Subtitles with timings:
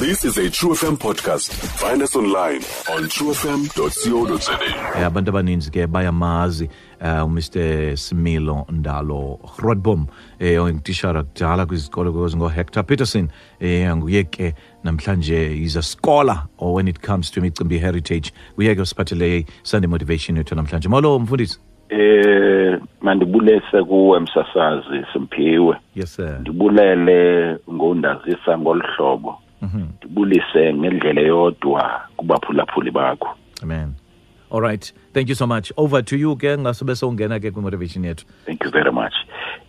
[0.00, 1.52] This is a True FM podcast.
[1.80, 2.62] Find us online
[2.94, 4.52] on truefm.co.za.
[5.00, 6.68] Eh, abantu abaninzi ke bayamazi
[7.00, 10.06] uh, Mr similo ndalo rodbom
[10.38, 13.28] eh ongitishara kudala kwizikolo kwezi ngo-hector peterson
[13.60, 18.74] eh nguye ke namhlanje is a scholar or when it comes to imicimbi heritage uye
[18.74, 20.88] ke usiphathele sunday motivation yethu namhlanje.
[20.88, 21.58] Molo mfundisi.
[21.88, 25.76] Eh mandibulese kuwe msasazi simphiwe.
[25.96, 26.38] Yes sir.
[26.40, 33.28] Ndibulele ngondazisa ngolhlobo ndibulise ngendlela yodwa kubaphulaphuli bakho.
[33.62, 33.94] Amen.
[34.50, 34.92] All right.
[35.14, 35.72] Thank you so much.
[35.76, 38.24] Over to you ke ngasobe sowungena ke kwi-motivation yethu.
[38.46, 39.14] Thank you very much.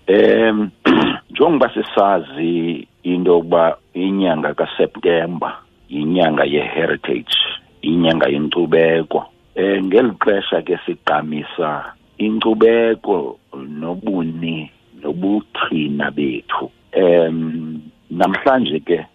[0.07, 0.71] Um
[1.29, 5.57] njengoba sisazi into yokuba inyanga kaseptemba
[5.89, 7.37] yinyanga ye-heritage
[7.81, 14.71] inyanga yenkcubeko um ngeli xesha ke sigqamisa inkcubeko nobuni
[15.03, 16.71] nobuqhina bethu.
[16.97, 19.05] Um namhlanje ke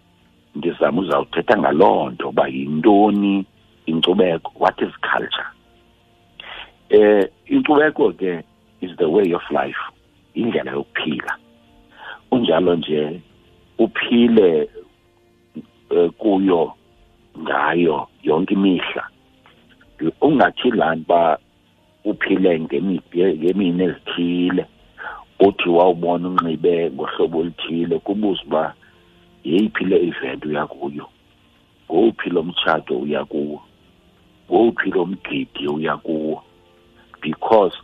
[0.56, 3.44] ndizama uzawuthetha ngaloo nto uba yintoni
[3.86, 5.48] inkcubeko what is culture?
[6.88, 8.42] Eh inkcubeko ke
[8.80, 9.78] is the way of life
[10.34, 11.36] indlela yokuphila.
[12.30, 13.20] Unjalo nje
[13.78, 14.68] uphile
[15.90, 16.72] eh, kuyo
[17.38, 19.08] ngayo yonke imihla.
[20.20, 21.38] Ungathi laa ba
[22.04, 24.66] uphile ngemi- nge- ngemini ezithile
[25.40, 28.74] uthi wawubona unxibe ngohlobo oluthile kubuza uba
[29.46, 31.06] yeyiphi le event uya kuyo?
[31.86, 33.62] Ngowuphi lo mtshato uya kuwo?
[34.50, 36.42] Ngowuphi lo mgidi uya kuwo?
[37.22, 37.76] Because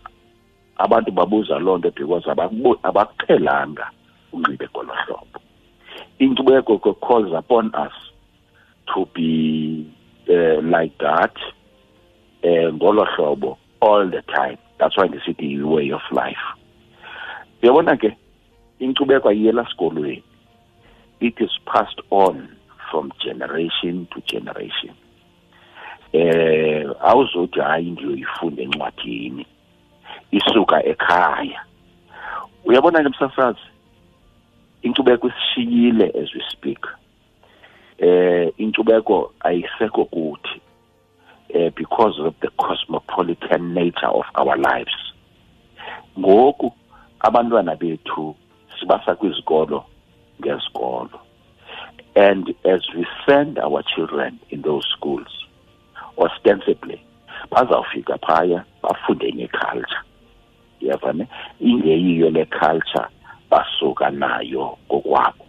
[0.77, 2.31] abantu babuza loo nto because
[2.83, 3.91] abakuqhelanga
[4.33, 5.39] unxibe ngolo hlobo.
[6.19, 7.93] Inkcubeko ke calls upon us
[8.95, 9.87] to be
[10.29, 11.37] uh, like that
[12.45, 14.59] uh, ngolo hlobo all the time.
[14.79, 16.43] That's why ndisithi yi-way of life.
[17.63, 18.17] Uyabona ke
[18.81, 20.23] inkcubeko ayiyela sikolweni
[21.23, 22.49] it is passed on
[22.91, 24.95] from generation to generation.
[26.13, 29.47] Eh awuzothi hayi ndiyoyifunda encwadini
[30.31, 31.65] isuka ekhaya.
[32.65, 33.61] Uyabona ke msasazi
[34.83, 36.87] inkcubeko isishiyile as we speak.
[37.99, 40.61] Eh inkcubeko ayisekho kuthi
[41.49, 44.97] eh because of the cosmopolitan nature of our lives.
[46.19, 46.73] Ngoku
[47.21, 48.37] abantwana bethu
[48.81, 49.85] sibasa kwizikolo
[50.43, 51.21] ngezikolo
[52.17, 55.31] and as we send our children in those schools
[56.17, 57.01] ostensibly
[57.51, 60.03] bazawufika phaya bafunde ngeculture.
[60.81, 61.29] Uyava ne
[61.61, 63.07] ingeyiyo le culture
[63.51, 65.45] basuka nayo ngokwabo.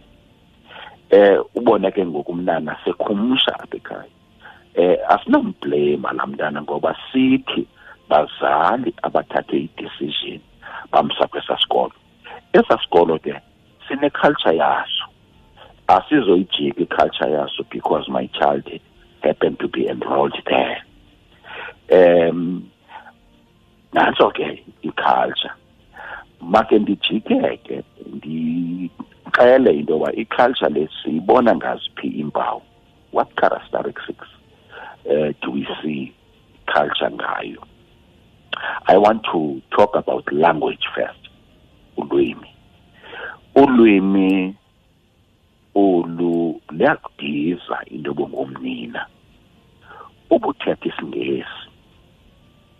[1.10, 4.10] Eh ubona ke ngokumnana sekhumsha apha ekhaya.
[4.74, 7.66] Eh asinamblame laa mntana ngoba sithi
[8.08, 10.40] bazali abathathe i-decision
[10.92, 11.92] bamsa kwesaa sikolo.
[12.52, 13.34] Esaa sikolo ke
[14.24, 15.04] sine-culture yaso.
[15.88, 18.68] Asizoyijika i-culture yaso because my child
[19.22, 20.82] happened to be enrolled there.
[22.30, 22.70] Um
[23.92, 25.52] nantso ke i-culture
[26.40, 32.62] make ndijike ke ndixele into yoba i-culture le siyibona ngaziphi iimpawu.
[33.10, 34.26] What characteristics
[35.08, 36.14] uh, do we see
[36.66, 37.62] culture ngayo?
[38.86, 41.28] I want to talk about language first
[41.96, 42.53] ulwimi
[43.54, 44.54] ulwimi
[45.74, 49.06] olu liyakudiza into yobungumnina
[50.30, 51.68] ubuthetha isingesi.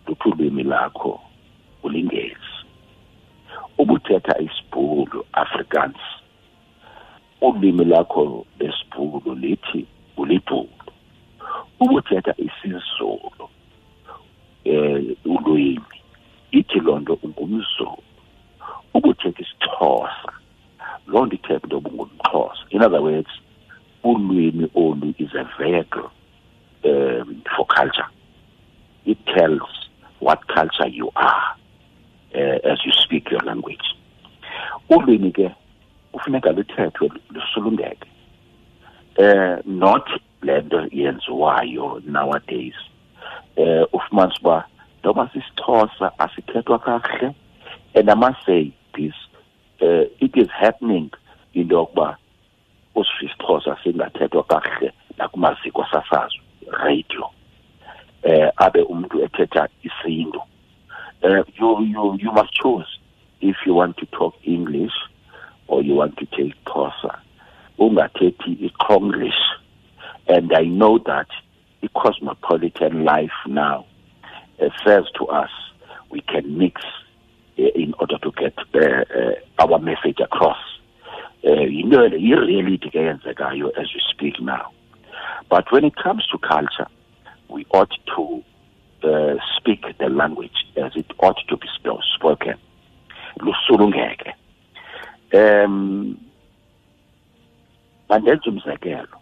[0.07, 1.21] Luthi ulwimi lakho
[1.83, 2.65] ulingesi.
[3.77, 5.97] Ubuthetha isibhulu afrikaans.
[7.41, 9.85] Ulwimi lakho lesibhulu lithi
[10.17, 10.69] ulibhulu.
[11.79, 13.49] Ubuthetha isizulu
[14.63, 15.97] eh ulwimi.
[16.51, 18.03] Ithi loo nto ungumzulu.
[18.93, 20.34] Ubuthetha isixhosa.
[21.07, 23.29] Loo nto ithetha into ubungumxhosa in other words
[24.05, 26.09] ulwimi olu is a vehicle
[26.85, 28.07] um, for culture.
[29.05, 29.89] It tells
[30.19, 31.55] what culture you are
[32.35, 33.85] uh, as you speak your language.
[34.89, 35.55] Ulwimi ke
[36.13, 38.07] kufuneka luthethwe lusulungeke.
[39.17, 40.07] Eh not
[40.41, 42.75] le nto yenziwayo nowadays.
[43.57, 44.65] Eh ufumanisa uba
[45.03, 47.35] noba sisixhosa asithethwa kakuhle
[47.95, 49.13] and i must say this
[49.81, 51.09] uh, it is happening
[51.53, 52.17] into yokuba
[52.95, 56.39] usisixhosa singathethwa kakuhle nakumaziko sasazo
[56.71, 57.29] radio
[58.23, 60.41] eh abe umuntu ethetha isintu.
[61.23, 62.99] Uh, you you you must choose
[63.41, 64.93] if you want to talk english
[65.67, 67.19] or you want to take xhosa.
[67.77, 69.41] Ungathethi iconglish
[70.27, 71.27] and i know that
[71.81, 73.85] the cosmopolitan life now
[74.61, 75.51] uh, says to us
[76.09, 76.81] we can mix
[77.57, 80.57] in order to get uh, uh, our message across.
[81.43, 84.71] Uh, yinto le- yi-reality ke yenzekayo as we speak now.
[85.49, 86.87] But when it comes to culture
[87.49, 88.43] we ought to
[89.03, 92.55] uh, speak the language as it ought to be sp- spoken.
[93.39, 94.33] Lusulungeke.
[95.33, 96.17] Um
[98.09, 99.17] mandenze umzekelo.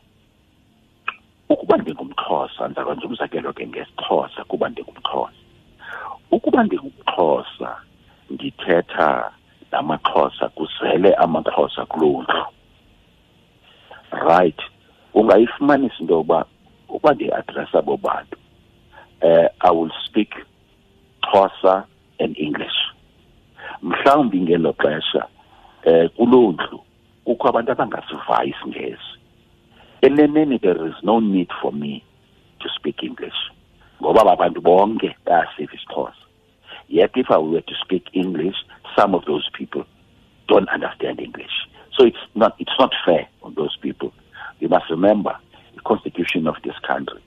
[1.49, 5.33] Ukuba ndingumxhosa ndizakwenza umzekelo ke ngesixhosa kuba ndingumxhosa.
[6.31, 7.77] Ukuba ndingumxhosa
[8.33, 9.31] ndithetha
[9.71, 12.43] namaxhosa kuzele amaxhosa kuloo ndlu
[14.11, 14.61] right.
[15.13, 16.45] Ungayifumanisa into yokuba
[16.89, 18.37] ukuba ndiadressa abo bantu
[19.21, 20.31] uh, i will speak
[21.21, 21.85] xhosa
[22.19, 22.77] and english.
[23.81, 25.27] Mhlawumbi ngelo xesha
[25.85, 26.79] um kuloo ndlu
[27.25, 29.13] kukho abantu abangasivayo isingesi
[30.01, 32.03] eneneni there is no need for me
[32.59, 33.39] to speak english
[34.01, 36.23] ngoba aba bantu bonke bayasiva isixhosa.
[36.93, 38.55] Yet if i were to speak english
[38.97, 39.83] some of those people
[40.47, 41.51] don't understand english.
[41.97, 44.13] So it's not it's not fair on those people.
[44.59, 45.35] You must remember
[45.75, 47.23] the constitution of this country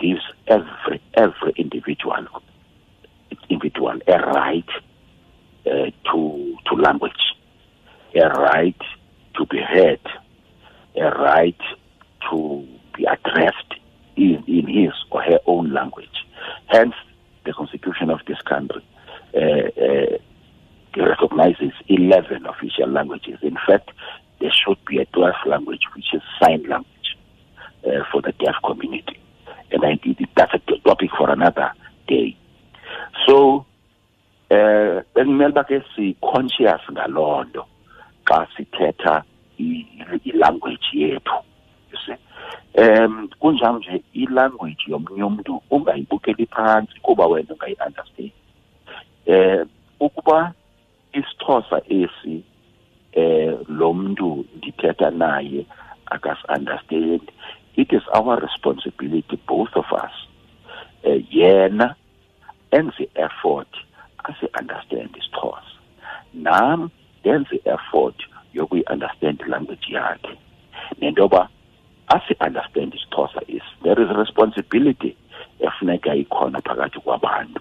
[0.00, 2.26] gives every every individual
[3.48, 4.68] individual a right
[5.66, 7.12] uh, to to language
[8.14, 8.80] a right
[9.36, 10.00] to be heard
[10.96, 11.60] a right
[12.30, 12.66] to
[12.96, 13.74] be addressed
[14.16, 16.08] in, in his or her own language.
[16.66, 16.94] Hence
[17.44, 18.84] the constitution of this country
[19.34, 20.18] uh, uh,
[20.96, 23.38] recognizes 11 official languages.
[23.42, 23.90] In fact
[24.40, 27.16] there should be a 12th language which is sign language
[27.86, 29.18] uh, for the deaf community.
[29.70, 29.98] And I,
[30.36, 31.72] that's a topic for another
[32.06, 32.36] day.
[33.26, 33.66] So
[34.50, 37.62] eh bekumele bake si conscious ngaloo nto
[38.28, 39.24] xa sithetha
[39.58, 41.36] i-language yethu
[42.78, 48.32] um kunjalo nje i-language yomnye umntu ungayibukeli phantsi kuba wena ungayi-understand.
[49.26, 49.68] Um
[50.00, 50.52] ukuba
[51.12, 52.44] isixhosa esi
[53.12, 55.66] eh lo mntu ndithetha naye
[56.06, 57.22] akasi-understand
[57.76, 60.12] it is our responsibility both of us
[61.04, 61.94] uh, yena
[62.70, 63.68] enze effort
[64.24, 65.72] asi-understand isixhosa.
[66.34, 66.90] Nam
[67.20, 68.18] ndenze effort
[68.54, 70.38] yokuyi-understand ilanguage yakhe.
[71.00, 71.48] Nentoba
[72.08, 75.16] asi-understand isixhosa is there is responsibility
[75.60, 77.60] efuneka ikhona phakathi kwabantu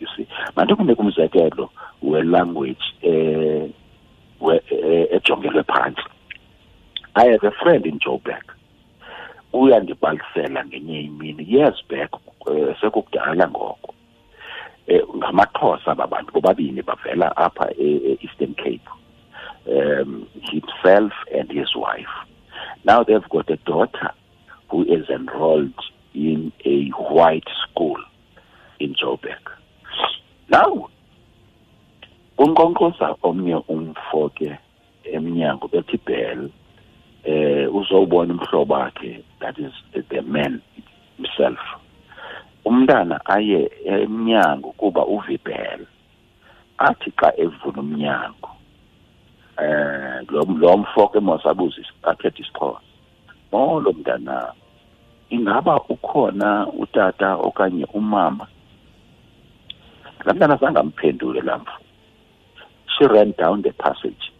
[0.00, 0.26] you see.
[0.56, 1.70] Manto kunika umzekelo
[2.02, 3.70] we-language eh,
[5.10, 6.02] ejongelwe phantsi
[7.14, 8.44] i have a friend in joburg
[9.52, 12.10] uyandibhalisela ngenye imini years back
[12.46, 13.94] uh, sekukudala ngoko.
[14.86, 18.88] Eh ngamaxhosa ababantu bobabini bavela apha e-eastern cape.
[19.66, 22.31] Um himself and his wife.
[22.84, 24.10] Now they've got a daughter
[24.70, 25.74] who is enrolled
[26.14, 27.98] in a white school
[28.80, 29.44] in joburg.
[30.48, 30.88] Now
[32.38, 34.58] unkqonkqoza omnye umfo ke
[35.04, 36.50] emnyango bethi bell
[37.24, 39.72] eh uzowubona umhlobo wakhe that is
[40.10, 40.60] the man
[41.16, 41.60] himself.
[42.64, 45.86] Umntana aye emnyango kuba uvibhela
[46.78, 48.50] athi xa evula umnyango
[49.58, 50.22] eh
[50.60, 52.80] lo mfo ke mosabuzi athethe isixhosa
[53.52, 54.52] oh lo mntana
[55.30, 58.46] ingaba ukhona utata okanye umama?
[60.24, 61.82] La mntana zangamphendule lamfu
[62.98, 64.32] she ran down the passage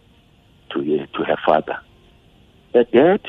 [0.69, 1.79] to, uh, to her father.
[2.73, 3.21] Uh, dad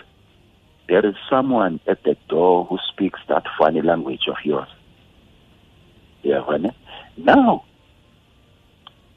[0.89, 4.69] there is someone at the door who speaks that funny language of yours.
[6.25, 6.75] Yabona
[7.17, 7.65] now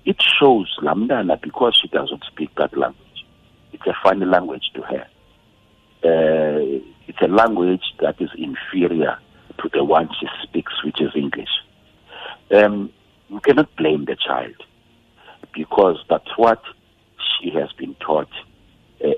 [0.08, 3.26] it shows lamntana because she doesn't speak that language.
[3.74, 5.06] It's a funny language to her.
[6.02, 9.20] Uh, it's a language that is inferior
[9.62, 11.50] to the one she speaks which is english.
[12.56, 12.90] Um,
[13.28, 14.56] you cannot blame the child
[15.54, 16.62] because that's what
[17.42, 18.32] she has been taught
[19.04, 19.10] uh,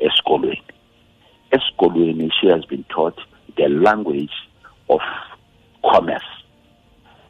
[1.52, 3.20] esikolweni she has been taught
[3.58, 4.34] the language
[4.90, 5.02] of
[5.86, 6.24] commerce.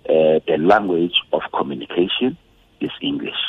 [0.08, 2.38] Uh, the language of communication
[2.80, 3.49] is english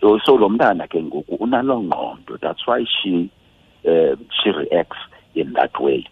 [0.00, 3.30] so so lo mntana ke ngoku unalo ngqondo that's why she
[3.84, 4.98] uh, she reacts
[5.34, 6.04] in that way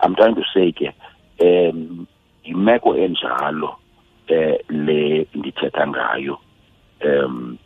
[0.00, 0.92] i'm trying to say ke
[1.40, 2.06] um
[2.44, 3.76] imeko enjalo
[4.28, 6.38] eh le ndithetha ngayo
[7.04, 7.58] um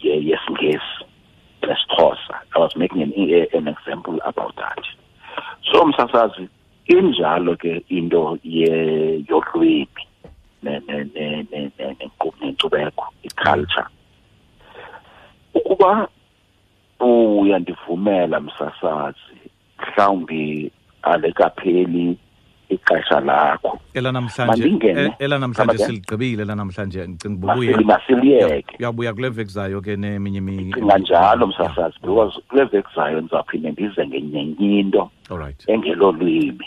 [0.00, 1.04] yesingesi
[1.62, 3.12] lesixhosa i was making an,
[3.52, 4.84] an example about that
[5.72, 6.48] so msasazi
[6.86, 9.88] injalo ke into ye yolwimi
[12.40, 13.86] nenkcubeko iculture
[15.64, 16.08] ukuba
[17.00, 19.18] uyandivumela msasazi
[19.78, 20.72] mhlawumbi
[21.02, 22.18] alekapheli
[22.68, 23.78] ixesha lakho.
[23.94, 31.46] Elanamhlanje elanamhlanje siligqibile lanamhlanje ndicinga ubuye masiliyeke uyabuya kule veki zayo ke neminye ndicinga njalo
[31.46, 35.10] msasazi because kule veki zayo ndizawuphinde ndize ngenye into
[35.66, 36.66] engelolwimi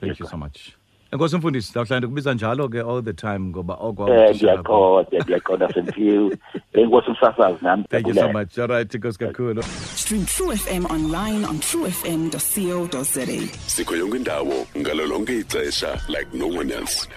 [0.00, 0.81] thank you so much.
[1.12, 6.36] Enkosi mfundisi ndawuhlala ndikubiza njalo ke all the time ngoba oko eh, ngiyaqonda ngiyaqonda senthiwe.
[6.72, 7.84] Enkosi eh, umsasazi nami.
[7.90, 8.32] thank you so ngiyabulele.
[8.44, 9.62] much all right inkosi kakhulu
[9.94, 13.26] Stream True FM online on truefm.co.za.
[13.66, 17.08] sikho yonke indawo ngalo lonke ixesha like no one else